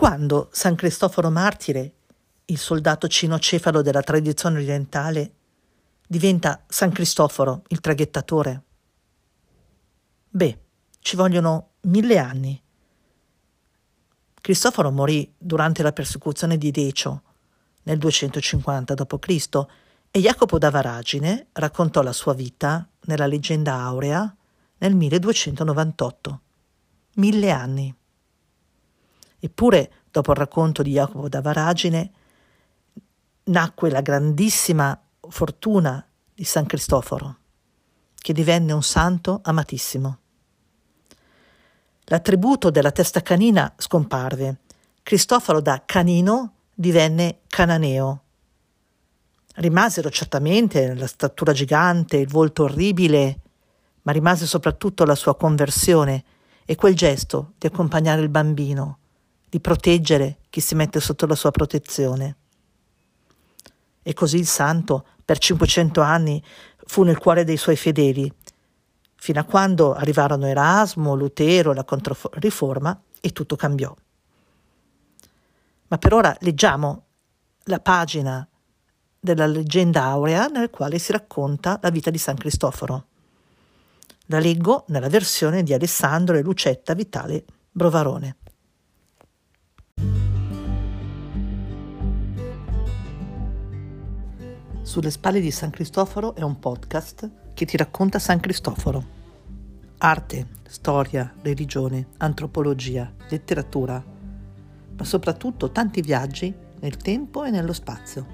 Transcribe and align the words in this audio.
Quando 0.00 0.48
San 0.52 0.76
Cristoforo 0.76 1.28
Martire, 1.28 1.92
il 2.44 2.56
soldato 2.56 3.08
cinocefalo 3.08 3.82
della 3.82 4.00
tradizione 4.00 4.58
orientale, 4.58 5.32
diventa 6.06 6.62
San 6.68 6.92
Cristoforo, 6.92 7.64
il 7.66 7.80
traghettatore? 7.80 8.62
Beh, 10.28 10.58
ci 11.00 11.16
vogliono 11.16 11.70
mille 11.80 12.16
anni. 12.16 12.62
Cristoforo 14.40 14.92
morì 14.92 15.34
durante 15.36 15.82
la 15.82 15.92
persecuzione 15.92 16.56
di 16.58 16.70
Decio 16.70 17.22
nel 17.82 17.98
250 17.98 18.94
d.C. 18.94 19.66
e 20.12 20.20
Jacopo 20.20 20.58
da 20.58 20.70
Varagine 20.70 21.48
raccontò 21.54 22.02
la 22.02 22.12
sua 22.12 22.34
vita 22.34 22.88
nella 23.06 23.26
leggenda 23.26 23.74
aurea 23.80 24.32
nel 24.78 24.94
1298. 24.94 26.40
Mille 27.14 27.50
anni. 27.50 27.97
Eppure, 29.38 29.92
dopo 30.10 30.32
il 30.32 30.38
racconto 30.38 30.82
di 30.82 30.92
Jacopo 30.92 31.28
da 31.28 31.40
Varagine, 31.40 32.10
nacque 33.44 33.90
la 33.90 34.00
grandissima 34.00 35.00
fortuna 35.28 36.04
di 36.34 36.44
San 36.44 36.66
Cristoforo, 36.66 37.36
che 38.14 38.32
divenne 38.32 38.72
un 38.72 38.82
santo 38.82 39.40
amatissimo. 39.42 40.18
L'attributo 42.04 42.70
della 42.70 42.90
testa 42.90 43.20
canina 43.20 43.72
scomparve. 43.76 44.60
Cristoforo 45.02 45.60
da 45.60 45.82
canino 45.84 46.54
divenne 46.74 47.40
cananeo. 47.48 48.22
Rimasero 49.56 50.08
certamente 50.10 50.94
la 50.94 51.06
statura 51.06 51.52
gigante, 51.52 52.16
il 52.16 52.28
volto 52.28 52.62
orribile, 52.64 53.40
ma 54.02 54.12
rimase 54.12 54.46
soprattutto 54.46 55.04
la 55.04 55.14
sua 55.14 55.36
conversione 55.36 56.24
e 56.64 56.76
quel 56.76 56.94
gesto 56.94 57.52
di 57.58 57.66
accompagnare 57.66 58.22
il 58.22 58.28
bambino, 58.28 58.98
di 59.48 59.60
proteggere 59.60 60.38
chi 60.50 60.60
si 60.60 60.74
mette 60.74 61.00
sotto 61.00 61.26
la 61.26 61.34
sua 61.34 61.50
protezione. 61.50 62.36
E 64.02 64.14
così 64.14 64.38
il 64.38 64.46
santo, 64.46 65.06
per 65.24 65.38
500 65.38 66.00
anni, 66.00 66.42
fu 66.86 67.02
nel 67.02 67.18
cuore 67.18 67.44
dei 67.44 67.56
suoi 67.56 67.76
fedeli, 67.76 68.32
fino 69.14 69.40
a 69.40 69.44
quando 69.44 69.94
arrivarono 69.94 70.46
Erasmo, 70.46 71.14
Lutero, 71.14 71.72
la 71.72 71.84
Controriforma 71.84 73.00
e 73.20 73.32
tutto 73.32 73.56
cambiò. 73.56 73.94
Ma 75.88 75.98
per 75.98 76.12
ora 76.12 76.36
leggiamo 76.40 77.04
la 77.64 77.80
pagina 77.80 78.46
della 79.18 79.46
leggenda 79.46 80.04
aurea 80.04 80.46
nel 80.46 80.70
quale 80.70 80.98
si 80.98 81.12
racconta 81.12 81.78
la 81.82 81.90
vita 81.90 82.10
di 82.10 82.18
San 82.18 82.36
Cristoforo. 82.36 83.06
La 84.26 84.38
leggo 84.38 84.84
nella 84.88 85.08
versione 85.08 85.62
di 85.62 85.72
Alessandro 85.72 86.36
e 86.36 86.42
Lucetta 86.42 86.94
Vitale 86.94 87.44
Brovarone. 87.70 88.36
Sulle 94.88 95.10
spalle 95.10 95.40
di 95.40 95.50
San 95.50 95.68
Cristoforo 95.68 96.34
è 96.34 96.40
un 96.40 96.58
podcast 96.58 97.30
che 97.52 97.66
ti 97.66 97.76
racconta 97.76 98.18
San 98.18 98.40
Cristoforo. 98.40 99.04
Arte, 99.98 100.46
storia, 100.66 101.30
religione, 101.42 102.06
antropologia, 102.16 103.12
letteratura, 103.28 104.02
ma 104.02 105.04
soprattutto 105.04 105.72
tanti 105.72 106.00
viaggi 106.00 106.54
nel 106.80 106.96
tempo 106.96 107.44
e 107.44 107.50
nello 107.50 107.74
spazio. 107.74 108.26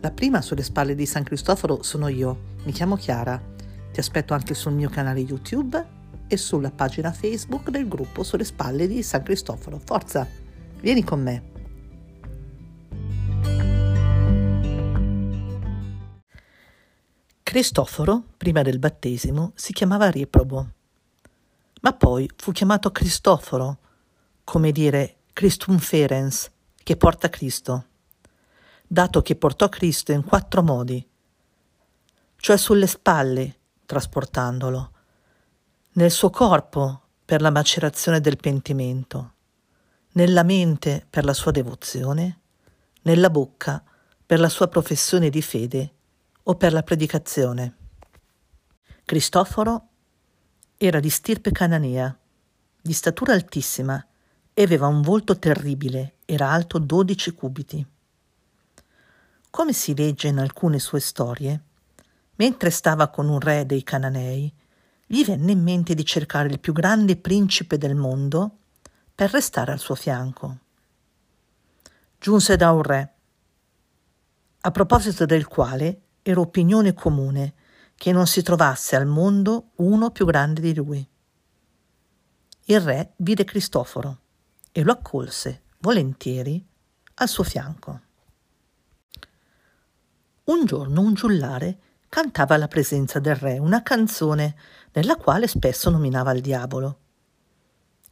La 0.00 0.12
prima 0.12 0.40
sulle 0.40 0.62
spalle 0.62 0.94
di 0.94 1.04
San 1.04 1.24
Cristoforo 1.24 1.82
sono 1.82 2.08
io, 2.08 2.54
mi 2.64 2.72
chiamo 2.72 2.96
Chiara, 2.96 3.38
ti 3.92 4.00
aspetto 4.00 4.32
anche 4.32 4.54
sul 4.54 4.72
mio 4.72 4.88
canale 4.88 5.20
YouTube 5.20 5.86
e 6.26 6.36
sulla 6.38 6.70
pagina 6.70 7.12
Facebook 7.12 7.68
del 7.68 7.86
gruppo 7.86 8.22
sulle 8.22 8.44
spalle 8.44 8.88
di 8.88 9.02
San 9.02 9.22
Cristoforo. 9.22 9.78
Forza, 9.84 10.26
vieni 10.80 11.04
con 11.04 11.22
me! 11.22 11.57
Cristoforo, 17.48 18.24
prima 18.36 18.60
del 18.60 18.78
battesimo, 18.78 19.52
si 19.54 19.72
chiamava 19.72 20.10
Riprobo, 20.10 20.68
ma 21.80 21.94
poi 21.94 22.30
fu 22.36 22.52
chiamato 22.52 22.92
Cristoforo, 22.92 23.78
come 24.44 24.70
dire 24.70 25.20
Christum 25.32 25.78
Ferens, 25.78 26.50
che 26.74 26.98
porta 26.98 27.30
Cristo, 27.30 27.86
dato 28.86 29.22
che 29.22 29.34
portò 29.34 29.70
Cristo 29.70 30.12
in 30.12 30.24
quattro 30.24 30.62
modi, 30.62 31.08
cioè 32.36 32.58
sulle 32.58 32.86
spalle, 32.86 33.56
trasportandolo, 33.86 34.92
nel 35.92 36.10
suo 36.10 36.28
corpo 36.28 37.00
per 37.24 37.40
la 37.40 37.50
macerazione 37.50 38.20
del 38.20 38.36
pentimento, 38.36 39.32
nella 40.12 40.42
mente 40.42 41.06
per 41.08 41.24
la 41.24 41.32
sua 41.32 41.50
devozione, 41.50 42.40
nella 43.04 43.30
bocca 43.30 43.82
per 44.26 44.38
la 44.38 44.50
sua 44.50 44.68
professione 44.68 45.30
di 45.30 45.40
fede 45.40 45.92
o 46.50 46.54
per 46.56 46.72
la 46.72 46.82
predicazione. 46.82 47.76
Cristoforo 49.04 49.88
era 50.78 50.98
di 50.98 51.10
stirpe 51.10 51.50
cananea, 51.50 52.16
di 52.80 52.92
statura 52.94 53.34
altissima 53.34 54.04
e 54.54 54.62
aveva 54.62 54.86
un 54.86 55.02
volto 55.02 55.38
terribile, 55.38 56.16
era 56.24 56.50
alto 56.50 56.78
dodici 56.78 57.32
cubiti. 57.32 57.86
Come 59.50 59.72
si 59.74 59.94
legge 59.94 60.28
in 60.28 60.38
alcune 60.38 60.78
sue 60.78 61.00
storie, 61.00 61.62
mentre 62.36 62.70
stava 62.70 63.08
con 63.08 63.28
un 63.28 63.40
re 63.40 63.66
dei 63.66 63.82
Cananei, 63.82 64.50
gli 65.06 65.24
venne 65.24 65.52
in 65.52 65.62
mente 65.62 65.94
di 65.94 66.04
cercare 66.04 66.48
il 66.48 66.60
più 66.60 66.72
grande 66.72 67.16
principe 67.16 67.76
del 67.76 67.94
mondo 67.94 68.56
per 69.14 69.30
restare 69.30 69.72
al 69.72 69.78
suo 69.78 69.94
fianco. 69.94 70.58
Giunse 72.18 72.56
da 72.56 72.72
un 72.72 72.82
re, 72.82 73.14
a 74.60 74.70
proposito 74.70 75.26
del 75.26 75.46
quale 75.46 76.02
era 76.30 76.40
opinione 76.40 76.92
comune 76.92 77.54
che 77.94 78.12
non 78.12 78.26
si 78.26 78.42
trovasse 78.42 78.94
al 78.96 79.06
mondo 79.06 79.70
uno 79.76 80.10
più 80.10 80.26
grande 80.26 80.60
di 80.60 80.74
lui. 80.74 81.08
Il 82.64 82.80
re 82.82 83.14
vide 83.16 83.44
Cristoforo 83.44 84.18
e 84.70 84.82
lo 84.82 84.92
accolse 84.92 85.62
volentieri 85.78 86.62
al 87.14 87.28
suo 87.28 87.44
fianco. 87.44 88.00
Un 90.44 90.66
giorno 90.66 91.00
un 91.00 91.14
giullare 91.14 91.78
cantava 92.10 92.56
alla 92.56 92.68
presenza 92.68 93.18
del 93.20 93.34
re 93.34 93.56
una 93.58 93.82
canzone 93.82 94.54
nella 94.92 95.16
quale 95.16 95.46
spesso 95.46 95.88
nominava 95.88 96.32
il 96.32 96.42
diavolo. 96.42 96.98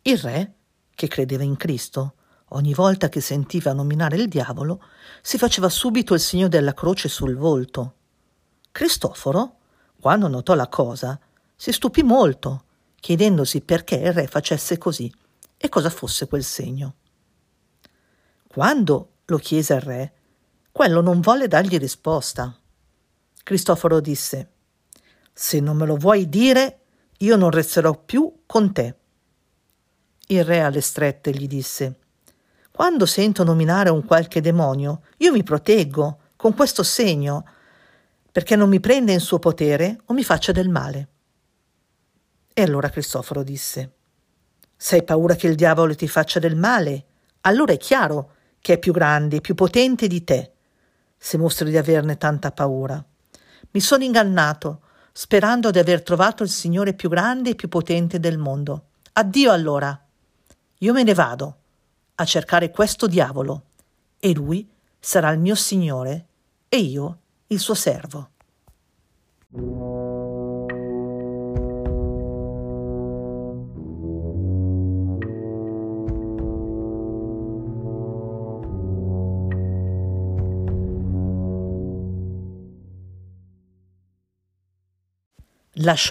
Il 0.00 0.16
re, 0.16 0.54
che 0.94 1.06
credeva 1.06 1.42
in 1.42 1.56
Cristo, 1.56 2.14
ogni 2.50 2.72
volta 2.72 3.10
che 3.10 3.20
sentiva 3.20 3.74
nominare 3.74 4.16
il 4.16 4.28
diavolo, 4.28 4.82
si 5.20 5.36
faceva 5.36 5.68
subito 5.68 6.14
il 6.14 6.20
segno 6.20 6.48
della 6.48 6.72
croce 6.72 7.10
sul 7.10 7.36
volto 7.36 7.96
Cristoforo, 8.76 9.56
quando 9.98 10.28
notò 10.28 10.52
la 10.52 10.68
cosa, 10.68 11.18
si 11.56 11.72
stupì 11.72 12.02
molto, 12.02 12.64
chiedendosi 13.00 13.62
perché 13.62 13.94
il 13.94 14.12
re 14.12 14.26
facesse 14.26 14.76
così 14.76 15.10
e 15.56 15.70
cosa 15.70 15.88
fosse 15.88 16.28
quel 16.28 16.44
segno. 16.44 16.96
Quando 18.46 19.12
lo 19.24 19.38
chiese 19.38 19.72
al 19.72 19.80
re, 19.80 20.12
quello 20.70 21.00
non 21.00 21.22
volle 21.22 21.48
dargli 21.48 21.78
risposta. 21.78 22.54
Cristoforo 23.42 24.00
disse 24.00 24.50
Se 25.32 25.58
non 25.58 25.78
me 25.78 25.86
lo 25.86 25.96
vuoi 25.96 26.28
dire, 26.28 26.80
io 27.20 27.36
non 27.36 27.52
resterò 27.52 27.98
più 27.98 28.42
con 28.44 28.74
te. 28.74 28.94
Il 30.26 30.44
re 30.44 30.60
alle 30.60 30.82
strette 30.82 31.30
gli 31.30 31.46
disse 31.46 31.98
Quando 32.70 33.06
sento 33.06 33.42
nominare 33.42 33.88
un 33.88 34.04
qualche 34.04 34.42
demonio, 34.42 35.00
io 35.16 35.32
mi 35.32 35.42
proteggo 35.42 36.18
con 36.36 36.52
questo 36.54 36.82
segno 36.82 37.46
perché 38.36 38.54
non 38.54 38.68
mi 38.68 38.80
prenda 38.80 39.12
in 39.12 39.20
suo 39.20 39.38
potere 39.38 39.98
o 40.04 40.12
mi 40.12 40.22
faccia 40.22 40.52
del 40.52 40.68
male. 40.68 41.08
E 42.52 42.60
allora 42.60 42.90
Cristoforo 42.90 43.42
disse, 43.42 43.94
Se 44.76 44.96
hai 44.96 45.04
paura 45.04 45.34
che 45.36 45.46
il 45.46 45.54
diavolo 45.54 45.94
ti 45.94 46.06
faccia 46.06 46.38
del 46.38 46.54
male, 46.54 47.04
allora 47.40 47.72
è 47.72 47.78
chiaro 47.78 48.32
che 48.60 48.74
è 48.74 48.78
più 48.78 48.92
grande, 48.92 49.40
più 49.40 49.54
potente 49.54 50.06
di 50.06 50.22
te, 50.22 50.52
se 51.16 51.38
mostri 51.38 51.70
di 51.70 51.78
averne 51.78 52.18
tanta 52.18 52.52
paura. 52.52 53.02
Mi 53.70 53.80
sono 53.80 54.04
ingannato, 54.04 54.82
sperando 55.12 55.70
di 55.70 55.78
aver 55.78 56.02
trovato 56.02 56.42
il 56.42 56.50
Signore 56.50 56.92
più 56.92 57.08
grande 57.08 57.52
e 57.52 57.54
più 57.54 57.68
potente 57.68 58.20
del 58.20 58.36
mondo. 58.36 58.88
Addio 59.14 59.50
allora. 59.50 59.98
Io 60.80 60.92
me 60.92 61.02
ne 61.02 61.14
vado 61.14 61.56
a 62.16 62.24
cercare 62.26 62.70
questo 62.70 63.06
diavolo, 63.06 63.62
e 64.18 64.34
lui 64.34 64.70
sarà 65.00 65.30
il 65.30 65.38
mio 65.38 65.54
Signore, 65.54 66.26
e 66.68 66.76
io 66.76 67.20
il 67.48 67.60
suo 67.60 67.74
servo. 67.74 68.30
Lasciò 69.56 69.78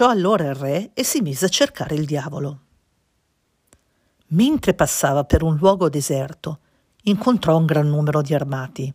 allora 0.08 0.46
il 0.46 0.54
re 0.56 0.90
e 0.94 1.04
si 1.04 1.20
mise 1.20 1.44
a 1.44 1.48
cercare 1.48 1.94
il 1.94 2.04
diavolo. 2.04 2.60
Mentre 4.28 4.74
passava 4.74 5.22
per 5.22 5.44
un 5.44 5.54
luogo 5.54 5.88
deserto, 5.88 6.58
incontrò 7.02 7.56
un 7.56 7.66
gran 7.66 7.88
numero 7.88 8.22
di 8.22 8.34
armati. 8.34 8.92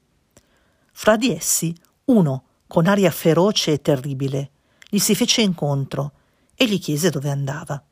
Fra 0.92 1.15
di 1.15 1.33
essi 1.33 1.74
uno, 2.06 2.44
con 2.71 2.88
aria 2.88 3.12
feroce 3.12 3.73
e 3.73 3.81
terribile, 3.81 4.51
gli 4.88 4.97
si 4.97 5.13
fece 5.13 5.41
incontro 5.41 6.13
e 6.56 6.65
gli 6.69 6.79
chiese 6.79 7.09
dove 7.09 7.29
andava. 7.29 7.83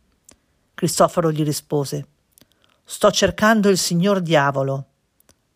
Cristoforo 0.74 1.34
gli 1.34 1.44
rispose 1.44 2.08
Sto 2.86 3.12
cercando 3.12 3.68
il 3.68 3.78
signor 3.78 4.22
diavolo 4.22 4.86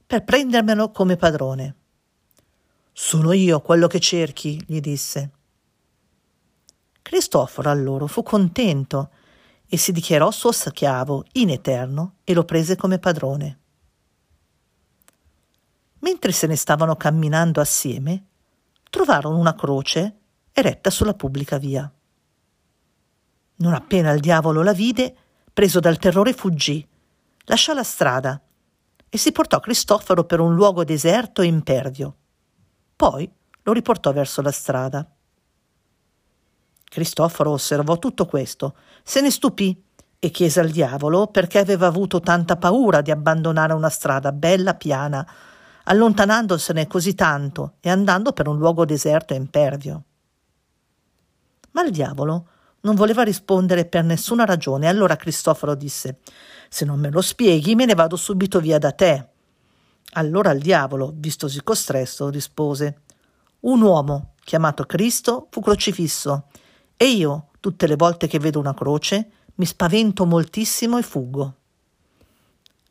per 0.06 0.26
prendermelo 0.26 0.92
come 0.92 1.16
padrone. 1.16 1.76
Sono 2.92 3.32
io 3.32 3.62
quello 3.62 3.88
che 3.88 4.02
cerchi, 4.02 4.62
gli 4.68 4.82
disse. 4.82 5.32
Cristoforo 7.02 7.70
allora 7.70 8.08
fu 8.08 8.24
contento 8.24 9.10
e 9.66 9.78
si 9.78 9.94
dichiarò 9.94 10.32
suo 10.32 10.52
schiavo 10.52 11.24
in 11.34 11.50
eterno 11.50 12.16
e 12.26 12.34
lo 12.34 12.44
prese 12.44 12.76
come 12.76 13.00
padrone. 13.00 13.60
Mentre 16.00 16.34
se 16.34 16.46
ne 16.46 16.58
stavano 16.58 16.98
camminando 16.98 17.62
assieme, 17.62 18.26
trovarono 18.94 19.40
una 19.40 19.56
croce 19.56 20.18
eretta 20.52 20.92
sulla 20.92 21.16
pubblica 21.16 21.58
via. 21.58 21.92
Non 23.56 23.74
appena 23.74 24.12
il 24.12 24.20
diavolo 24.20 24.62
la 24.62 24.72
vide, 24.72 25.16
preso 25.52 25.80
dal 25.80 25.98
terrore 25.98 26.32
fuggì, 26.34 26.88
lasciò 27.46 27.74
la 27.74 27.82
strada 27.82 28.40
e 29.10 29.18
si 29.18 29.32
portò 29.32 29.60
Cristoforo 29.60 30.26
per 30.26 30.40
un 30.40 30.54
luogo 30.54 30.84
deserto 30.84 31.42
e 31.42 31.48
impervio. 31.48 32.16
Poi 32.96 33.28
lo 33.64 33.74
riportò 33.74 34.14
verso 34.14 34.44
la 34.44 34.52
strada. 34.52 35.12
Cristoforo 36.84 37.50
osservò 37.50 37.98
tutto 37.98 38.28
questo, 38.28 38.76
se 39.02 39.22
ne 39.22 39.32
stupì 39.32 39.84
e 40.20 40.30
chiese 40.30 40.60
al 40.60 40.70
diavolo 40.70 41.26
perché 41.26 41.58
aveva 41.58 41.88
avuto 41.88 42.20
tanta 42.20 42.58
paura 42.58 43.02
di 43.02 43.10
abbandonare 43.10 43.74
una 43.74 43.90
strada 43.90 44.32
bella 44.32 44.76
piana, 44.76 45.28
allontanandosene 45.84 46.88
così 46.88 47.16
tanto 47.16 47.74
e 47.80 47.90
andando 47.90 48.32
per 48.34 48.48
un 48.48 48.58
luogo 48.58 48.86
deserto 48.86 49.34
e 49.34 49.38
impervio. 49.38 50.04
Ma 51.72 51.84
il 51.84 51.92
diavolo 51.92 52.48
non 52.82 52.96
voleva 52.96 53.24
rispondere 53.24 53.86
per 53.86 54.04
nessuna 54.04 54.46
ragione, 54.46 54.88
allora 54.88 55.16
Cristoforo 55.16 55.76
disse 55.76 56.20
Se 56.70 56.86
non 56.86 57.00
me 57.00 57.10
lo 57.10 57.22
spieghi, 57.22 57.76
me 57.76 57.86
ne 57.86 57.96
vado 57.96 58.16
subito 58.16 58.60
via 58.60 58.78
da 58.78 58.92
te. 58.92 59.28
Allora 60.14 60.52
il 60.52 60.62
diavolo, 60.62 61.12
vistosi 61.16 61.64
costresso, 61.64 62.30
rispose 62.30 63.02
Un 63.62 63.82
uomo, 63.82 64.34
chiamato 64.44 64.86
Cristo, 64.86 65.48
fu 65.50 65.62
crocifisso 65.62 66.48
e 66.96 67.06
io, 67.06 67.48
tutte 67.60 67.88
le 67.88 67.96
volte 67.96 68.28
che 68.28 68.40
vedo 68.40 68.60
una 68.60 68.74
croce, 68.74 69.30
mi 69.56 69.66
spavento 69.66 70.26
moltissimo 70.26 70.98
e 70.98 71.04
fuggo. 71.04 71.56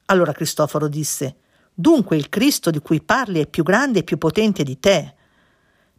Allora 0.06 0.32
Cristoforo 0.32 0.88
disse 0.88 1.36
Dunque 1.74 2.16
il 2.16 2.28
Cristo 2.28 2.70
di 2.70 2.80
cui 2.80 3.00
parli 3.00 3.40
è 3.40 3.46
più 3.46 3.62
grande 3.62 4.00
e 4.00 4.04
più 4.04 4.19
potente 4.19 4.62
di 4.62 4.78
te. 4.78 5.14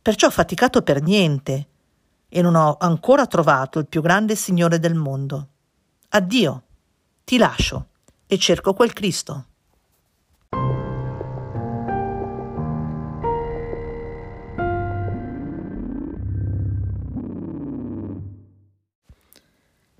Perciò 0.02 0.28
ho 0.28 0.32
faticato 0.32 0.82
per 0.82 1.02
niente 1.02 1.68
e 2.30 2.42
non 2.42 2.56
ho 2.56 2.78
ancora 2.80 3.26
trovato 3.26 3.80
il 3.80 3.88
più 3.88 4.02
grande 4.02 4.36
Signore 4.36 4.80
del 4.80 4.96
mondo. 4.96 5.48
Addio, 6.10 6.64
ti 7.24 7.38
lascio 7.38 7.88
e 8.28 8.38
cerco 8.38 8.74
quel 8.74 8.94
Cristo. 8.94 9.46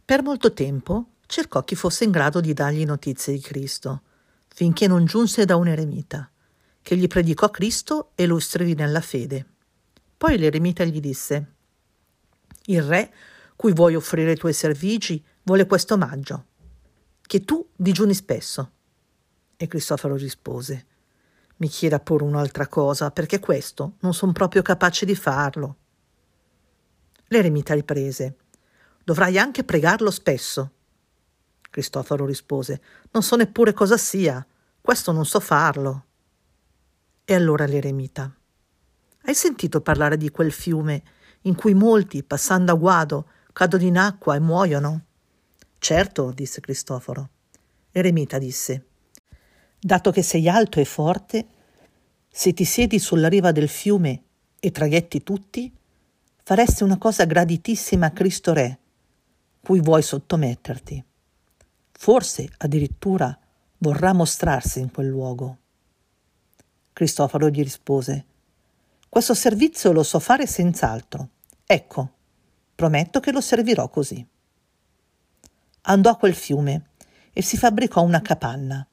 Per 0.06 0.22
molto 0.22 0.54
tempo 0.54 1.06
cercò 1.26 1.64
chi 1.64 1.76
fosse 1.76 2.04
in 2.04 2.12
grado 2.12 2.42
di 2.42 2.54
dargli 2.54 2.86
notizie 2.86 3.34
di 3.34 3.40
Cristo, 3.40 4.02
finché 4.56 4.86
non 4.86 5.06
giunse 5.06 5.46
da 5.46 5.56
un 5.56 5.68
eremita, 5.68 6.30
che 6.84 6.96
gli 6.96 7.08
predicò 7.08 7.50
Cristo 7.50 8.12
e 8.14 8.28
lo 8.28 8.38
istruì 8.38 8.76
nella 8.76 9.02
fede. 9.02 9.46
Poi 10.16 10.38
l'eremita 10.38 10.84
gli 10.84 11.00
disse 11.00 11.54
Il 12.66 12.84
re, 12.84 13.12
cui 13.56 13.74
vuoi 13.74 13.96
offrire 13.96 14.34
i 14.34 14.38
tuoi 14.38 14.54
servigi, 14.54 15.24
vuole 15.42 15.66
questo 15.66 15.96
omaggio, 15.96 16.46
che 17.24 17.44
tu 17.44 17.68
digiuni 17.76 18.14
spesso. 18.14 18.72
E 19.58 19.68
Cristoforo 19.68 20.16
rispose 20.16 20.86
Mi 21.58 21.68
chieda 21.68 22.00
pure 22.00 22.24
un'altra 22.24 22.68
cosa, 22.68 23.10
perché 23.10 23.40
questo 23.40 23.96
non 24.02 24.14
sono 24.14 24.34
proprio 24.34 24.62
capace 24.62 25.04
di 25.08 25.16
farlo. 25.16 25.78
L'eremita 27.30 27.74
riprese 27.74 28.36
Dovrai 29.04 29.40
anche 29.40 29.64
pregarlo 29.64 30.12
spesso. 30.12 30.72
Cristoforo 31.74 32.28
rispose 32.28 32.80
Non 33.10 33.24
so 33.24 33.36
neppure 33.36 33.74
cosa 33.74 33.98
sia, 33.98 34.46
questo 34.80 35.12
non 35.12 35.26
so 35.26 35.40
farlo. 35.40 36.06
E 37.26 37.34
allora 37.34 37.66
l'eremita 37.66 38.32
Hai 39.24 39.34
sentito 39.34 39.82
parlare 39.82 40.16
di 40.16 40.30
quel 40.30 40.52
fiume 40.52 41.02
in 41.42 41.56
cui 41.56 41.74
molti, 41.74 42.22
passando 42.22 42.72
a 42.72 42.76
guado, 42.76 43.28
cadono 43.54 43.86
in 43.86 43.98
acqua 43.98 44.36
e 44.36 44.40
muoiono? 44.40 45.06
Certo, 45.80 46.32
disse 46.32 46.62
Cristoforo. 46.62 47.30
L'eremita 47.90 48.38
disse 48.38 48.86
Dato 49.80 50.12
che 50.12 50.22
sei 50.22 50.48
alto 50.48 50.80
e 50.80 50.86
forte, 50.86 51.48
se 52.30 52.54
ti 52.54 52.66
siedi 52.66 53.00
sulla 53.00 53.30
riva 53.30 53.52
del 53.52 53.68
fiume 53.68 54.24
e 54.60 54.70
traghetti 54.70 55.24
tutti, 55.24 55.76
faresti 56.44 56.84
una 56.84 57.00
cosa 57.00 57.26
graditissima 57.26 58.06
a 58.06 58.12
Cristo 58.12 58.54
Re, 58.54 58.80
cui 59.60 59.80
vuoi 59.80 60.04
sottometterti. 60.04 61.04
Forse 62.04 62.50
addirittura 62.58 63.34
vorrà 63.78 64.12
mostrarsi 64.12 64.82
in 64.82 64.92
quel 64.92 65.08
luogo. 65.08 65.58
Cristoforo 66.92 67.48
gli 67.50 67.64
rispose 67.64 68.26
Questo 69.08 69.34
servizio 69.34 69.94
lo 69.94 70.04
so 70.04 70.20
fare 70.20 70.46
senz'altro. 70.46 71.30
Ecco, 71.66 72.10
prometto 72.76 73.22
che 73.22 73.32
lo 73.32 73.40
servirò 73.40 73.88
così. 73.88 74.28
Andò 75.84 76.10
a 76.10 76.18
quel 76.18 76.34
fiume 76.34 76.90
e 77.32 77.42
si 77.42 77.56
fabbricò 77.56 78.02
una 78.02 78.22
capanna. 78.22 78.86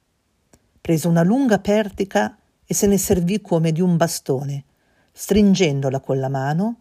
Prese 0.79 1.09
una 1.09 1.23
lunga 1.23 1.59
pertica 1.59 2.37
e 2.63 2.73
se 2.73 2.87
ne 2.87 2.97
servì 2.97 3.41
come 3.41 3.73
di 3.73 3.81
un 3.81 3.97
bastone, 3.97 4.63
stringendola 5.11 5.99
con 5.99 6.17
la 6.17 6.29
mano 6.29 6.79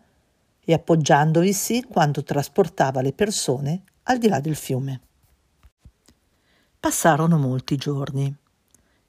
e 0.60 0.74
appoggiandovisi 0.74 1.82
quando 1.82 2.22
trasportava 2.22 3.00
le 3.00 3.14
persone 3.14 3.82
al 4.04 4.18
di 4.18 4.28
là 4.28 4.38
del 4.38 4.54
fiume. 4.54 5.00
Passarono 6.80 7.36
molti 7.36 7.76
giorni 7.76 8.34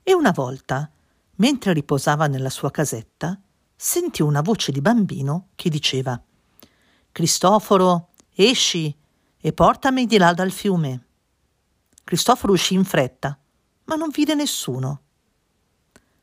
e 0.03 0.13
una 0.13 0.31
volta, 0.31 0.92
mentre 1.35 1.71
riposava 1.71 2.28
nella 2.28 2.49
sua 2.49 2.69
casetta, 2.69 3.40
sentì 3.73 4.21
una 4.21 4.42
voce 4.42 4.73
di 4.73 4.81
bambino 4.81 5.47
che 5.56 5.69
diceva 5.69 6.21
Cristoforo, 7.11 8.09
esci 8.35 8.94
e 9.40 9.54
portami 9.54 10.06
di 10.06 10.18
là 10.18 10.33
dal 10.33 10.51
fiume. 10.51 11.06
Cristoforo 12.04 12.51
uscì 12.54 12.73
in 12.73 12.83
fretta, 12.83 13.37
ma 13.85 13.95
non 13.95 14.09
vide 14.09 14.35
nessuno. 14.35 15.01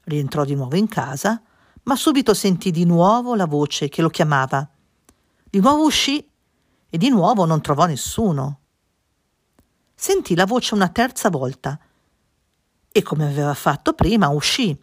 Rientrò 0.04 0.44
di 0.44 0.54
nuovo 0.54 0.76
in 0.76 0.86
casa, 0.88 1.42
ma 1.84 1.96
subito 1.96 2.34
sentì 2.34 2.70
di 2.70 2.84
nuovo 2.84 3.34
la 3.34 3.46
voce 3.46 3.88
che 3.88 4.02
lo 4.02 4.10
chiamava 4.10 4.68
di 5.50 5.60
nuovo 5.60 5.84
uscì 5.84 6.28
e 6.90 6.98
di 6.98 7.08
nuovo 7.08 7.46
non 7.46 7.62
trovò 7.62 7.86
nessuno. 7.86 8.60
Sentì 10.00 10.36
la 10.36 10.46
voce 10.46 10.74
una 10.74 10.90
terza 10.90 11.28
volta 11.28 11.76
e, 12.92 13.02
come 13.02 13.26
aveva 13.26 13.52
fatto 13.52 13.94
prima, 13.94 14.28
uscì. 14.28 14.80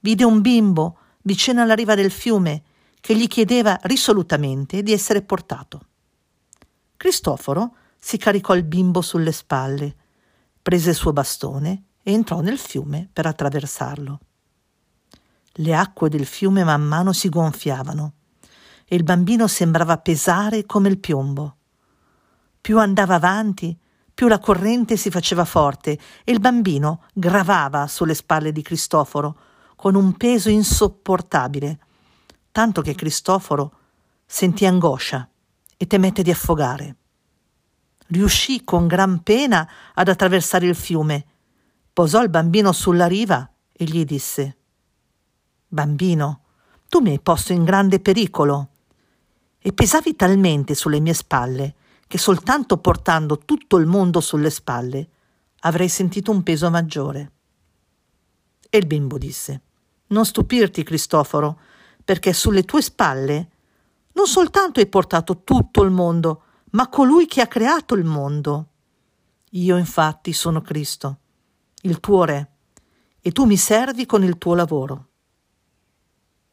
Vide 0.00 0.24
un 0.24 0.42
bimbo 0.42 0.98
vicino 1.22 1.62
alla 1.62 1.74
riva 1.74 1.94
del 1.94 2.10
fiume 2.10 2.62
che 3.00 3.16
gli 3.16 3.28
chiedeva 3.28 3.78
risolutamente 3.84 4.82
di 4.82 4.92
essere 4.92 5.22
portato. 5.22 5.86
Cristoforo 6.98 7.76
si 7.98 8.18
caricò 8.18 8.54
il 8.54 8.64
bimbo 8.64 9.00
sulle 9.00 9.32
spalle, 9.32 9.96
prese 10.60 10.90
il 10.90 10.96
suo 10.96 11.14
bastone 11.14 11.84
e 12.02 12.12
entrò 12.12 12.42
nel 12.42 12.58
fiume 12.58 13.08
per 13.10 13.24
attraversarlo. 13.24 14.20
Le 15.52 15.74
acque 15.74 16.10
del 16.10 16.26
fiume 16.26 16.62
man 16.62 16.82
mano 16.82 17.14
si 17.14 17.30
gonfiavano 17.30 18.12
e 18.84 18.96
il 18.96 19.02
bambino 19.02 19.46
sembrava 19.46 19.96
pesare 19.96 20.66
come 20.66 20.90
il 20.90 20.98
piombo. 20.98 21.56
Più 22.60 22.78
andava 22.78 23.14
avanti, 23.14 23.76
più 24.14 24.28
la 24.28 24.38
corrente 24.38 24.96
si 24.96 25.10
faceva 25.10 25.44
forte 25.44 25.98
e 26.24 26.32
il 26.32 26.40
bambino 26.40 27.04
gravava 27.12 27.86
sulle 27.86 28.14
spalle 28.14 28.52
di 28.52 28.62
Cristoforo 28.62 29.36
con 29.76 29.94
un 29.94 30.16
peso 30.16 30.48
insopportabile, 30.48 31.78
tanto 32.52 32.82
che 32.82 32.94
Cristoforo 32.94 33.72
sentì 34.26 34.66
angoscia 34.66 35.28
e 35.76 35.86
temette 35.86 36.22
di 36.22 36.30
affogare. 36.30 36.96
Riuscì 38.08 38.62
con 38.62 38.86
gran 38.86 39.22
pena 39.22 39.68
ad 39.94 40.08
attraversare 40.08 40.66
il 40.66 40.74
fiume, 40.74 41.24
posò 41.92 42.22
il 42.22 42.28
bambino 42.28 42.72
sulla 42.72 43.06
riva 43.06 43.50
e 43.72 43.84
gli 43.84 44.04
disse 44.04 44.56
Bambino, 45.66 46.40
tu 46.88 47.00
mi 47.00 47.10
hai 47.10 47.20
posto 47.20 47.54
in 47.54 47.64
grande 47.64 47.98
pericolo 47.98 48.68
e 49.58 49.72
pesavi 49.72 50.14
talmente 50.14 50.74
sulle 50.74 51.00
mie 51.00 51.14
spalle 51.14 51.74
che 52.12 52.18
soltanto 52.18 52.76
portando 52.76 53.38
tutto 53.38 53.78
il 53.78 53.86
mondo 53.86 54.20
sulle 54.20 54.50
spalle 54.50 55.08
avrei 55.60 55.88
sentito 55.88 56.30
un 56.30 56.42
peso 56.42 56.68
maggiore. 56.68 57.32
E 58.68 58.76
il 58.76 58.86
bimbo 58.86 59.16
disse, 59.16 59.62
Non 60.08 60.26
stupirti, 60.26 60.82
Cristoforo, 60.82 61.58
perché 62.04 62.34
sulle 62.34 62.64
tue 62.64 62.82
spalle 62.82 63.48
non 64.12 64.26
soltanto 64.26 64.78
hai 64.78 64.88
portato 64.88 65.42
tutto 65.42 65.82
il 65.82 65.90
mondo, 65.90 66.42
ma 66.72 66.86
colui 66.90 67.24
che 67.24 67.40
ha 67.40 67.46
creato 67.46 67.94
il 67.94 68.04
mondo. 68.04 68.66
Io 69.52 69.78
infatti 69.78 70.34
sono 70.34 70.60
Cristo, 70.60 71.18
il 71.84 71.98
tuo 71.98 72.24
Re, 72.24 72.50
e 73.22 73.32
tu 73.32 73.46
mi 73.46 73.56
servi 73.56 74.04
con 74.04 74.22
il 74.22 74.36
tuo 74.36 74.54
lavoro. 74.54 75.08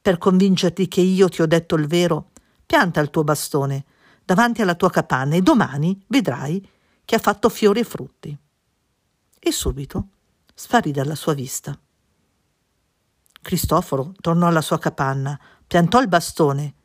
Per 0.02 0.18
convincerti 0.18 0.88
che 0.88 1.02
io 1.02 1.28
ti 1.28 1.42
ho 1.42 1.46
detto 1.46 1.76
il 1.76 1.88
vero, 1.88 2.30
pianta 2.66 3.02
il 3.02 3.10
tuo 3.10 3.26
bastone 3.26 3.84
davanti 4.30 4.62
alla 4.62 4.76
tua 4.76 4.92
capanna 4.92 5.34
e 5.34 5.42
domani 5.42 6.00
vedrai 6.06 6.64
che 7.04 7.16
ha 7.16 7.20
fatto 7.20 7.50
fiori 7.50 7.80
e 7.80 7.84
frutti. 7.84 8.38
E 9.40 9.52
subito 9.52 10.10
sparì 10.54 10.92
dalla 10.92 11.16
sua 11.16 11.34
vista. 11.34 11.76
Cristoforo 13.42 14.14
tornò 14.22 14.46
alla 14.46 14.62
sua 14.62 14.78
capanna, 14.78 15.40
piantò 15.66 16.00
il 16.00 16.08
bastone 16.08 16.76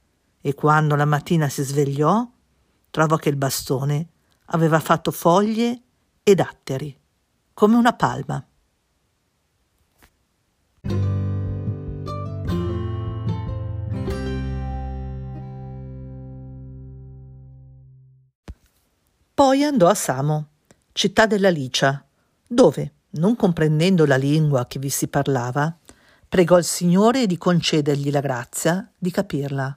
e 0.41 0.55
quando 0.55 0.95
la 0.95 1.05
mattina 1.05 1.51
si 1.51 1.63
svegliò 1.63 2.27
trovò 2.89 3.17
che 3.17 3.29
il 3.29 3.37
bastone 3.37 4.09
aveva 4.47 4.81
fatto 4.81 5.11
foglie 5.11 5.83
e 6.23 6.35
datteri, 6.35 6.99
come 7.53 7.77
una 7.77 7.93
palma. 7.93 8.43
Poi 19.35 19.65
andò 19.65 19.89
a 19.89 19.95
Samo, 19.95 20.51
città 20.93 21.27
della 21.27 21.51
Licia, 21.51 22.07
dove, 22.47 22.93
non 23.15 23.35
comprendendo 23.35 24.07
la 24.07 24.15
lingua 24.15 24.67
che 24.67 24.79
vi 24.79 24.91
si 24.91 25.09
parlava, 25.09 25.77
pregò 26.29 26.57
il 26.57 26.63
Signore 26.63 27.27
di 27.27 27.37
concedergli 27.37 28.13
la 28.13 28.21
grazia 28.21 28.89
di 28.97 29.11
capirla. 29.11 29.77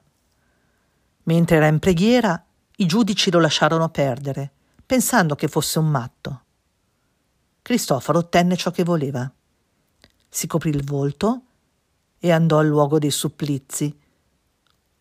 Mentre 1.24 1.56
era 1.56 1.66
in 1.66 1.80
preghiera, 1.80 2.40
i 2.76 2.86
giudici 2.86 3.32
lo 3.32 3.40
lasciarono 3.40 3.88
perdere, 3.88 4.52
pensando 4.86 5.34
che 5.34 5.48
fosse 5.48 5.80
un 5.80 5.88
matto. 5.88 6.42
Cristoforo 7.60 8.18
ottenne 8.18 8.54
ciò 8.54 8.70
che 8.70 8.84
voleva. 8.84 9.28
Si 10.28 10.46
coprì 10.46 10.70
il 10.70 10.84
volto 10.84 11.42
e 12.20 12.30
andò 12.30 12.58
al 12.58 12.68
luogo 12.68 13.00
dei 13.00 13.10
supplizi, 13.10 13.92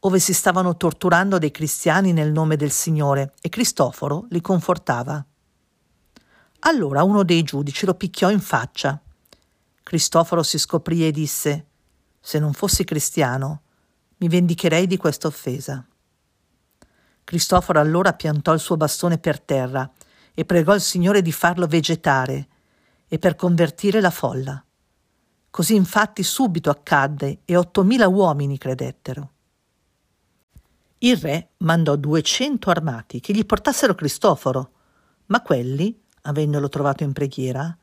ove 0.07 0.19
si 0.19 0.33
stavano 0.33 0.77
torturando 0.77 1.37
dei 1.37 1.51
cristiani 1.51 2.13
nel 2.13 2.31
nome 2.31 2.55
del 2.55 2.71
Signore, 2.71 3.33
e 3.41 3.49
Cristoforo 3.49 4.25
li 4.29 4.39
confortava. 4.39 5.23
Allora 6.59 7.03
uno 7.03 7.23
dei 7.23 7.43
giudici 7.43 7.85
lo 7.85 7.93
picchiò 7.93 8.31
in 8.31 8.39
faccia. 8.39 8.99
Cristoforo 9.83 10.43
si 10.43 10.57
scoprì 10.57 11.05
e 11.05 11.11
disse 11.11 11.65
Se 12.21 12.39
non 12.39 12.53
fossi 12.53 12.85
cristiano, 12.85 13.61
mi 14.17 14.29
vendicherei 14.29 14.87
di 14.87 14.95
questa 14.95 15.27
offesa. 15.27 15.85
Cristoforo 17.25 17.81
allora 17.81 18.13
piantò 18.13 18.53
il 18.53 18.61
suo 18.61 18.77
bastone 18.77 19.17
per 19.17 19.41
terra 19.41 19.91
e 20.33 20.45
pregò 20.45 20.73
il 20.73 20.81
Signore 20.81 21.21
di 21.21 21.33
farlo 21.33 21.67
vegetare 21.67 22.47
e 23.09 23.19
per 23.19 23.35
convertire 23.35 23.99
la 23.99 24.09
folla. 24.09 24.63
Così 25.49 25.75
infatti 25.75 26.23
subito 26.23 26.69
accadde 26.69 27.39
e 27.43 27.57
ottomila 27.57 28.07
uomini 28.07 28.57
credettero. 28.57 29.31
Il 30.99 31.15
re 31.17 31.49
mandò 31.57 31.95
duecento 31.95 32.71
armati 32.71 33.19
che 33.19 33.31
gli 33.31 33.45
portassero 33.45 33.93
Cristoforo, 33.93 34.71
ma 35.27 35.41
quelli, 35.43 35.95
avendolo 36.23 36.69
trovato 36.69 37.03
in 37.03 37.13
preghiera, 37.13 37.77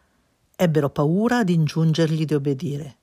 ebbero 0.56 0.90
paura 0.90 1.44
di 1.44 1.54
ingiungergli 1.54 2.24
di 2.24 2.34
obbedire. 2.34 2.96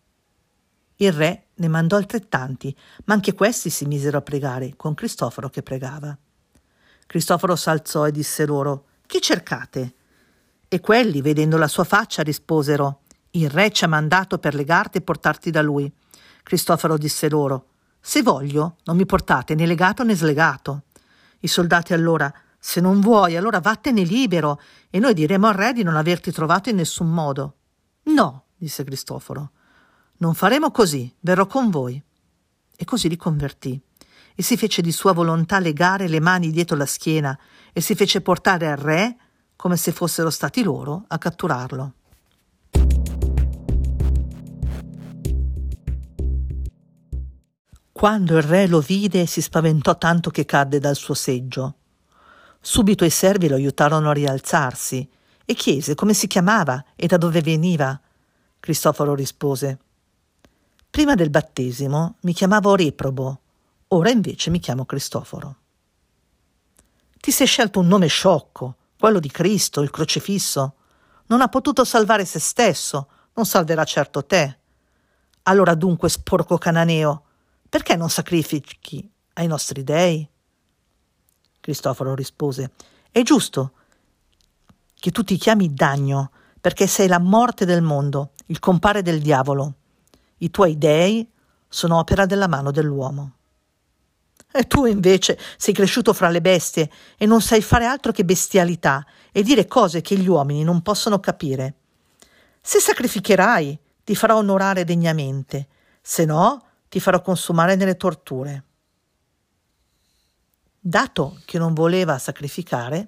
Il 0.98 1.13
re 1.13 1.48
ne 1.56 1.68
mandò 1.70 1.96
altrettanti, 1.96 2.75
ma 3.06 3.13
anche 3.13 3.34
questi 3.34 3.70
si 3.70 3.86
misero 3.86 4.18
a 4.18 4.22
pregare, 4.22 4.74
con 4.75 4.96
Cristoforo 4.96 5.50
che 5.50 5.63
pregava. 5.63 6.15
Cristoforo 7.08 7.56
s'alzò 7.56 8.06
e 8.06 8.12
disse 8.12 8.46
loro: 8.46 8.88
Chi 9.08 9.22
cercate? 9.22 9.94
E 10.68 10.80
quelli, 10.82 11.22
vedendo 11.22 11.58
la 11.58 11.70
sua 11.70 11.86
faccia, 11.86 12.22
risposero: 12.22 13.03
Il 13.32 13.50
re 13.50 13.72
ci 13.72 13.86
ha 13.86 13.88
mandato 13.88 14.39
per 14.39 14.56
legarti 14.56 14.98
e 14.98 15.01
portarti 15.01 15.51
da 15.51 15.62
lui. 15.62 15.91
Cristoforo 16.44 16.98
disse 16.98 17.30
loro: 17.30 17.71
se 18.01 18.24
voglio, 18.24 18.77
non 18.86 18.98
mi 18.98 19.05
portate 19.05 19.53
né 19.53 19.67
legato 19.67 20.03
né 20.03 20.15
slegato. 20.15 20.86
I 21.41 21.48
soldati 21.48 21.93
allora, 21.93 22.34
se 22.58 22.81
non 22.81 23.00
vuoi, 23.00 23.38
allora 23.38 23.60
vattene 23.60 24.03
libero, 24.03 24.60
e 24.89 25.00
noi 25.00 25.13
diremo 25.13 25.48
al 25.48 25.53
re 25.53 25.72
di 25.72 25.84
non 25.84 25.96
averti 25.96 26.31
trovato 26.31 26.70
in 26.70 26.77
nessun 26.77 27.10
modo. 27.12 27.55
No, 28.03 28.46
disse 28.58 28.84
Cristoforo, 28.84 29.51
non 30.17 30.34
faremo 30.34 30.72
così, 30.72 31.13
verrò 31.20 31.46
con 31.46 31.70
voi. 31.70 32.01
E 32.75 32.86
così 32.86 33.08
li 33.08 33.17
convertì, 33.17 33.79
e 34.36 34.41
si 34.41 34.58
fece 34.58 34.81
di 34.81 34.91
sua 34.91 35.13
volontà 35.13 35.60
legare 35.60 36.08
le 36.08 36.20
mani 36.20 36.50
dietro 36.50 36.75
la 36.75 36.88
schiena, 36.88 37.38
e 37.72 37.81
si 37.81 37.93
fece 37.93 38.22
portare 38.22 38.67
al 38.67 38.77
re, 38.77 39.15
come 39.55 39.77
se 39.77 39.91
fossero 39.91 40.31
stati 40.31 40.63
loro, 40.63 41.05
a 41.08 41.20
catturarlo. 41.20 41.93
Quando 48.01 48.36
il 48.36 48.41
re 48.41 48.65
lo 48.65 48.79
vide 48.79 49.27
si 49.27 49.43
spaventò 49.43 49.96
tanto 49.96 50.31
che 50.31 50.43
cadde 50.43 50.79
dal 50.79 50.96
suo 50.96 51.13
seggio. 51.13 51.75
Subito 52.60 53.05
i 53.05 53.12
servi 53.12 53.48
lo 53.48 53.53
aiutarono 53.53 54.10
a 54.10 54.13
rialzarsi 54.13 55.08
e 55.46 55.53
chiese 55.53 55.93
come 55.93 56.15
si 56.15 56.25
chiamava 56.25 56.84
e 56.96 57.05
da 57.05 57.17
dove 57.17 57.41
veniva. 57.41 58.01
Cristoforo 58.60 59.13
rispose 59.13 59.77
Prima 60.89 61.13
del 61.13 61.29
battesimo 61.29 62.15
mi 62.22 62.34
chiamavo 62.34 62.74
Reprobo, 62.74 63.39
ora 63.89 64.10
invece 64.10 64.50
mi 64.50 64.58
chiamo 64.58 64.86
Cristoforo. 64.86 65.55
Ti 67.20 67.29
sei 67.29 67.46
scelto 67.46 67.81
un 67.81 67.88
nome 67.88 68.08
sciocco, 68.08 68.77
quello 69.00 69.20
di 69.20 69.29
Cristo, 69.29 69.81
il 69.81 69.91
crocifisso. 69.91 70.74
Non 71.27 71.41
ha 71.41 71.50
potuto 71.50 71.86
salvare 71.86 72.25
se 72.25 72.39
stesso, 72.39 73.10
non 73.36 73.46
salverà 73.46 73.84
certo 73.84 74.25
te. 74.25 74.58
Allora 75.43 75.75
dunque, 75.75 76.10
sporco 76.10 76.58
cananeo, 76.58 77.25
perché 77.72 77.96
non 77.96 78.10
sacrifichi 78.10 79.10
ai 79.36 79.48
nostri 79.48 79.86
dei? 79.86 80.28
Cristoforo 81.62 82.13
rispose, 82.16 82.72
è 83.10 83.22
giusto 83.22 83.72
che 85.00 85.10
tu 85.12 85.24
ti 85.24 85.38
chiami 85.38 85.74
Dagno, 85.74 86.32
perché 86.60 86.86
sei 86.86 87.08
la 87.08 87.18
morte 87.18 87.63
del 87.63 87.82
mondo, 87.82 88.32
il 88.48 88.60
compare 88.60 89.01
del 89.01 89.22
diavolo. 89.22 89.75
I 90.40 90.51
tuoi 90.51 90.78
dei 90.78 91.25
sono 91.70 91.98
opera 91.98 92.25
della 92.25 92.50
mano 92.50 92.72
dell'uomo. 92.72 93.36
E 94.51 94.68
tu 94.68 94.84
invece 94.84 95.40
sei 95.56 95.74
cresciuto 95.74 96.12
fra 96.12 96.28
le 96.28 96.42
bestie 96.42 96.92
e 97.16 97.25
non 97.25 97.40
sai 97.40 97.62
fare 97.62 97.86
altro 97.86 98.12
che 98.12 98.25
bestialità 98.25 99.06
e 99.32 99.44
dire 99.44 99.66
cose 99.66 100.01
che 100.01 100.18
gli 100.18 100.28
uomini 100.28 100.63
non 100.63 100.82
possono 100.82 101.22
capire. 101.22 101.75
Se 102.60 102.82
sacrificherai, 102.82 103.80
ti 104.04 104.13
farò 104.13 104.36
onorare 104.36 104.84
degnamente, 104.84 105.68
se 106.01 106.25
no 106.25 106.66
ti 106.91 107.00
farò 107.00 107.21
consumare 107.21 107.77
nelle 107.77 107.95
torture. 107.95 108.63
Dato 110.77 111.39
che 111.45 111.57
non 111.57 111.74
voleva 111.74 112.17
sacrificare, 112.17 113.07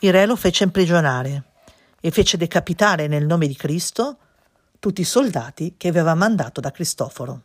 il 0.00 0.12
re 0.12 0.26
lo 0.26 0.36
fece 0.36 0.64
imprigionare 0.64 1.44
e 1.98 2.10
fece 2.10 2.36
decapitare 2.36 3.06
nel 3.06 3.24
nome 3.24 3.46
di 3.46 3.56
Cristo 3.56 4.18
tutti 4.78 5.00
i 5.00 5.04
soldati 5.04 5.76
che 5.78 5.88
aveva 5.88 6.14
mandato 6.14 6.60
da 6.60 6.70
Cristoforo. 6.70 7.44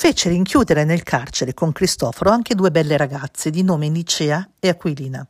Fece 0.00 0.30
rinchiudere 0.30 0.84
nel 0.84 1.02
carcere 1.02 1.52
con 1.52 1.72
Cristoforo 1.72 2.30
anche 2.30 2.54
due 2.54 2.70
belle 2.70 2.96
ragazze 2.96 3.50
di 3.50 3.62
nome 3.62 3.90
Nicea 3.90 4.52
e 4.58 4.70
Aquilina, 4.70 5.28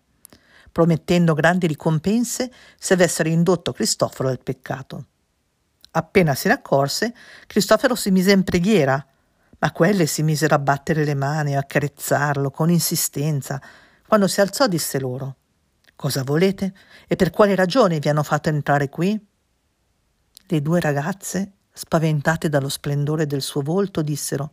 promettendo 0.71 1.35
grandi 1.35 1.67
ricompense 1.67 2.53
se 2.79 2.95
avessero 2.95 3.29
indotto 3.29 3.73
Cristoforo 3.73 4.29
al 4.29 4.39
peccato. 4.41 5.07
Appena 5.91 6.37
se 6.37 6.47
ne 6.47 6.55
accorse, 6.55 7.13
Cristoforo 7.49 7.97
si 7.97 8.13
mise 8.13 8.31
in 8.31 8.45
preghiera, 8.45 9.05
ma 9.59 9.73
quelle 9.73 10.07
si 10.07 10.23
misero 10.23 10.55
a 10.55 10.61
battere 10.61 11.05
le 11.05 11.15
mani 11.15 11.51
e 11.51 11.57
a 11.57 11.65
carezzarlo 11.65 12.53
con 12.53 12.71
insistenza. 12.71 13.61
Quando 14.07 14.29
si 14.29 14.41
alzò 14.41 14.69
disse 14.69 15.01
loro 15.01 15.35
Cosa 15.97 16.23
volete? 16.23 16.75
E 17.09 17.17
per 17.17 17.31
quale 17.31 17.57
ragione 17.57 17.99
vi 17.99 18.09
hanno 18.09 18.23
fatto 18.23 18.51
entrare 18.51 18.89
qui? 18.89 19.21
Le 20.47 20.63
due 20.63 20.79
ragazze, 20.79 21.55
spaventate 21.73 22.49
dallo 22.49 22.69
splendore 22.69 23.27
del 23.27 23.43
suo 23.43 23.63
volto, 23.63 24.03
dissero 24.03 24.53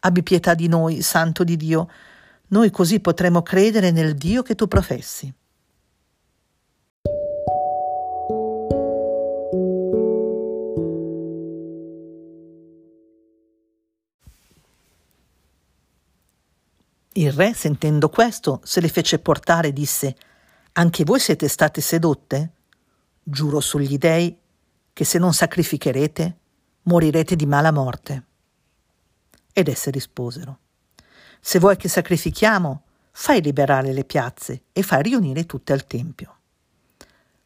Abbi 0.00 0.22
pietà 0.22 0.54
di 0.54 0.66
noi, 0.66 1.02
Santo 1.02 1.44
di 1.44 1.56
Dio. 1.56 1.88
Noi 2.48 2.70
così 2.70 3.00
potremo 3.00 3.42
credere 3.42 3.90
nel 3.90 4.14
Dio 4.14 4.42
che 4.42 4.54
tu 4.54 4.66
professi. 4.66 5.32
Il 17.12 17.32
re, 17.32 17.52
sentendo 17.52 18.08
questo, 18.08 18.60
se 18.62 18.80
le 18.80 18.88
fece 18.88 19.18
portare 19.18 19.68
e 19.68 19.72
disse 19.72 20.16
Anche 20.72 21.04
voi 21.04 21.20
siete 21.20 21.48
state 21.48 21.80
sedotte? 21.82 22.52
Giuro 23.22 23.60
sugli 23.60 23.98
dei 23.98 24.34
che 24.92 25.04
se 25.04 25.18
non 25.18 25.34
sacrificherete, 25.34 26.36
morirete 26.82 27.36
di 27.36 27.46
mala 27.46 27.72
morte. 27.72 28.29
Ed 29.52 29.68
esse 29.68 29.90
risposero 29.90 30.58
Se 31.40 31.58
vuoi 31.58 31.76
che 31.76 31.88
sacrifichiamo, 31.88 32.84
fai 33.12 33.42
liberare 33.42 33.92
le 33.92 34.04
piazze 34.04 34.64
e 34.72 34.82
fai 34.82 35.02
riunire 35.02 35.46
tutte 35.46 35.72
al 35.72 35.86
Tempio. 35.86 36.36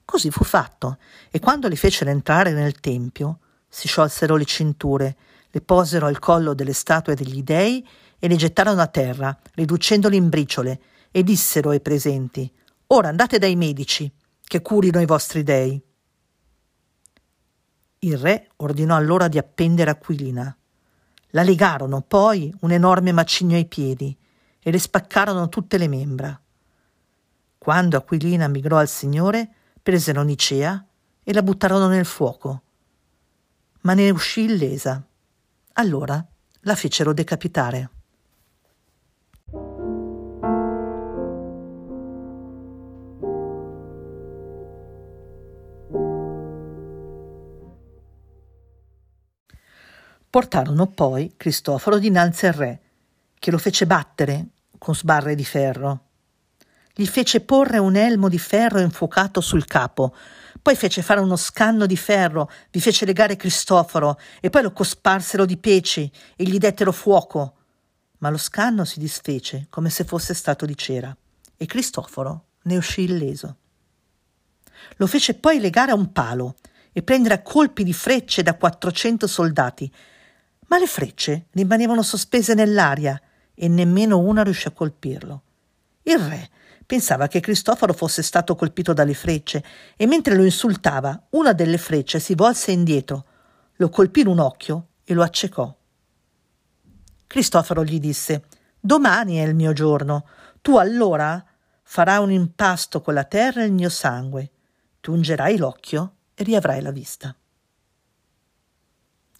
Così 0.04 0.30
fu 0.30 0.44
fatto, 0.44 0.99
e 1.30 1.38
quando 1.40 1.68
li 1.68 1.76
fecero 1.76 2.11
entrare 2.11 2.52
nel 2.52 2.78
Tempio, 2.80 3.38
si 3.68 3.88
sciolsero 3.88 4.37
le 4.37 4.44
cinture, 4.44 5.16
le 5.50 5.61
posero 5.61 6.06
al 6.06 6.18
collo 6.18 6.54
delle 6.54 6.73
statue 6.73 7.14
degli 7.14 7.42
dei 7.42 7.87
e 8.18 8.28
le 8.28 8.37
gettarono 8.37 8.80
a 8.80 8.87
terra, 8.87 9.37
riducendoli 9.54 10.16
in 10.16 10.28
briciole, 10.28 10.80
e 11.11 11.23
dissero 11.23 11.70
ai 11.70 11.80
presenti: 11.80 12.52
Ora 12.88 13.08
andate 13.08 13.38
dai 13.38 13.56
medici, 13.56 14.11
che 14.42 14.62
curino 14.62 15.00
i 15.00 15.06
vostri 15.06 15.42
dei. 15.42 15.82
Il 18.00 18.18
re 18.18 18.50
ordinò 18.56 18.94
allora 18.96 19.28
di 19.28 19.38
appendere 19.38 19.90
Aquilina. 19.90 20.56
La 21.34 21.42
legarono 21.42 22.00
poi 22.00 22.54
un 22.60 22.70
enorme 22.70 23.10
macigno 23.10 23.56
ai 23.56 23.66
piedi 23.66 24.16
e 24.60 24.70
le 24.70 24.78
spaccarono 24.78 25.48
tutte 25.48 25.78
le 25.78 25.88
membra. 25.88 26.40
Quando 27.58 27.96
Aquilina 27.96 28.46
migrò 28.46 28.78
al 28.78 28.88
Signore, 28.88 29.48
presero 29.82 30.22
Nicea 30.22 30.86
e 31.24 31.32
la 31.32 31.42
buttarono 31.42 31.88
nel 31.88 32.04
fuoco. 32.04 32.62
Ma 33.80 33.94
ne 33.94 34.10
uscì 34.10 34.42
illesa. 34.42 35.04
Allora 35.72 36.24
la 36.60 36.74
fecero 36.76 37.12
decapitare. 37.12 37.90
Portarono 50.34 50.88
poi 50.88 51.34
Cristoforo 51.36 51.96
dinanzi 51.96 52.46
al 52.46 52.54
re, 52.54 52.80
che 53.38 53.52
lo 53.52 53.58
fece 53.58 53.86
battere 53.86 54.46
con 54.78 54.92
sbarre 54.92 55.36
di 55.36 55.44
ferro. 55.44 56.06
Gli 56.92 57.06
fece 57.06 57.40
porre 57.40 57.78
un 57.78 57.94
elmo 57.94 58.28
di 58.28 58.40
ferro 58.40 58.80
infuocato 58.80 59.40
sul 59.40 59.64
capo, 59.64 60.12
poi 60.60 60.74
fece 60.74 61.02
fare 61.02 61.20
uno 61.20 61.36
scanno 61.36 61.86
di 61.86 61.96
ferro, 61.96 62.50
vi 62.72 62.80
fece 62.80 63.04
legare 63.04 63.36
Cristoforo 63.36 64.18
e 64.40 64.50
poi 64.50 64.62
lo 64.62 64.72
cosparsero 64.72 65.44
di 65.44 65.56
peci 65.56 66.10
e 66.34 66.42
gli 66.42 66.58
dettero 66.58 66.90
fuoco. 66.90 67.54
Ma 68.18 68.28
lo 68.28 68.36
scanno 68.36 68.84
si 68.84 68.98
disfece 68.98 69.68
come 69.70 69.88
se 69.88 70.02
fosse 70.02 70.34
stato 70.34 70.66
di 70.66 70.76
cera 70.76 71.16
e 71.56 71.66
Cristoforo 71.66 72.46
ne 72.62 72.76
uscì 72.76 73.02
illeso. 73.02 73.56
Lo 74.96 75.06
fece 75.06 75.34
poi 75.34 75.60
legare 75.60 75.92
a 75.92 75.94
un 75.94 76.10
palo 76.10 76.56
e 76.92 77.04
prendere 77.04 77.34
a 77.34 77.42
colpi 77.42 77.84
di 77.84 77.92
frecce 77.92 78.42
da 78.42 78.56
quattrocento 78.56 79.28
soldati 79.28 79.88
ma 80.68 80.78
le 80.78 80.87
frecce 80.87 81.47
rimanevano 81.52 82.02
sospese 82.02 82.54
nell'aria 82.54 83.21
e 83.54 83.68
nemmeno 83.68 84.18
una 84.18 84.42
riuscì 84.42 84.68
a 84.68 84.73
colpirlo. 84.73 85.42
Il 86.02 86.18
re 86.18 86.50
pensava 86.85 87.28
che 87.28 87.40
Cristoforo 87.40 87.92
fosse 87.92 88.23
stato 88.23 88.54
colpito 88.54 88.92
dalle 88.92 89.14
frecce 89.14 89.64
e 89.97 90.06
mentre 90.06 90.35
lo 90.35 90.44
insultava 90.44 91.26
una 91.30 91.52
delle 91.52 91.78
frecce 91.78 92.18
si 92.18 92.35
volse 92.35 92.73
indietro, 92.73 93.25
lo 93.76 93.88
colpì 93.88 94.21
in 94.21 94.26
un 94.26 94.38
occhio 94.38 94.88
e 95.04 95.14
lo 95.14 95.23
accecò. 95.23 95.75
Cristoforo 97.26 97.85
gli 97.85 97.99
disse 97.99 98.44
Domani 98.78 99.37
è 99.37 99.44
il 99.44 99.54
mio 99.54 99.73
giorno, 99.73 100.26
tu 100.60 100.76
allora 100.76 101.43
farai 101.82 102.23
un 102.23 102.30
impasto 102.30 103.00
con 103.00 103.15
la 103.15 103.25
terra 103.25 103.62
e 103.62 103.67
il 103.67 103.73
mio 103.73 103.88
sangue, 103.88 104.50
tu 105.00 105.12
ungerai 105.12 105.56
l'occhio 105.56 106.17
e 106.34 106.45
riavrai 106.45 106.82
la 106.82 106.91
vista. 106.91 107.34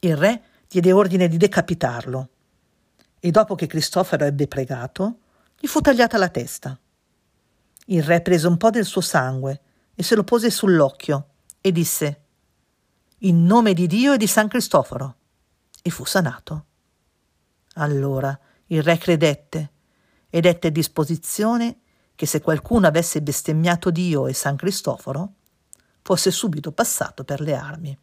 Il 0.01 0.17
re 0.17 0.43
diede 0.69 0.93
ordine 0.93 1.29
di 1.29 1.37
decapitarlo 1.37 2.29
e 3.21 3.31
dopo 3.31 3.55
che 3.55 3.67
Cristoforo 3.67 4.25
ebbe 4.25 4.47
pregato, 4.47 5.19
gli 5.59 5.67
fu 5.67 5.81
tagliata 5.81 6.19
la 6.19 6.29
testa. 6.29 6.79
Il 7.87 8.03
re 8.03 8.21
prese 8.21 8.47
un 8.47 8.57
po' 8.57 8.71
del 8.71 8.85
suo 8.85 9.01
sangue 9.01 9.61
e 9.95 10.03
se 10.03 10.15
lo 10.15 10.25
pose 10.25 10.51
sull'occhio 10.51 11.29
e 11.61 11.73
disse 11.73 12.23
In 13.21 13.45
nome 13.45 13.73
di 13.73 13.87
Dio 13.87 14.13
e 14.13 14.17
di 14.19 14.27
San 14.27 14.49
Cristoforo 14.49 15.17
e 15.81 15.89
fu 15.91 16.05
sanato. 16.05 16.67
Allora 17.75 18.39
il 18.67 18.83
re 18.83 18.99
credette 18.99 19.71
e 20.29 20.41
dette 20.41 20.71
disposizione 20.71 21.79
che 22.15 22.27
se 22.27 22.41
qualcuno 22.41 22.87
avesse 22.87 23.23
bestemmiato 23.23 23.91
Dio 23.91 24.27
e 24.27 24.35
San 24.35 24.57
Cristoforo, 24.57 25.33
fosse 26.03 26.31
subito 26.31 26.73
passato 26.73 27.25
per 27.25 27.41
le 27.41 27.55
armi. 27.55 27.99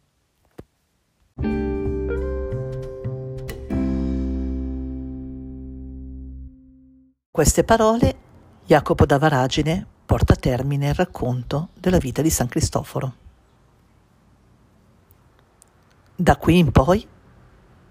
Queste 7.34 7.64
parole 7.64 8.14
Jacopo 8.66 9.06
da 9.06 9.16
Varagine 9.16 9.86
porta 10.04 10.34
a 10.34 10.36
termine 10.36 10.88
il 10.88 10.94
racconto 10.94 11.70
della 11.80 11.96
vita 11.96 12.20
di 12.20 12.28
San 12.28 12.46
Cristoforo. 12.46 13.14
Da 16.14 16.36
qui 16.36 16.58
in 16.58 16.70
poi 16.70 17.08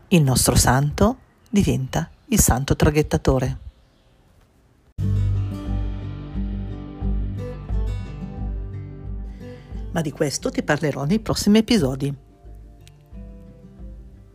il 0.09 0.21
nostro 0.21 0.55
santo 0.55 1.17
diventa 1.49 2.07
il 2.27 2.39
santo 2.39 2.75
traghettatore. 2.75 3.57
Ma 9.91 10.01
di 10.01 10.11
questo 10.11 10.51
ti 10.51 10.61
parlerò 10.61 11.05
nei 11.05 11.19
prossimi 11.19 11.57
episodi. 11.57 12.15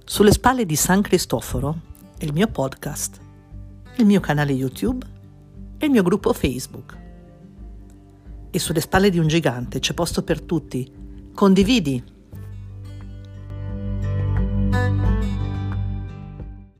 Sulle 0.04 0.32
spalle 0.32 0.66
di 0.66 0.74
San 0.74 1.00
Cristoforo, 1.00 1.78
il 2.18 2.32
mio 2.32 2.48
podcast 2.48 3.20
il 3.96 4.06
mio 4.06 4.20
canale 4.20 4.52
YouTube 4.52 5.06
e 5.78 5.86
il 5.86 5.90
mio 5.90 6.02
gruppo 6.02 6.32
Facebook. 6.32 6.96
E 8.50 8.58
sulle 8.58 8.80
spalle 8.80 9.10
di 9.10 9.18
un 9.18 9.26
gigante 9.26 9.78
c'è 9.78 9.94
posto 9.94 10.22
per 10.22 10.40
tutti. 10.40 10.90
Condividi 11.34 12.02